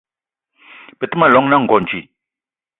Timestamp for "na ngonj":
1.49-1.91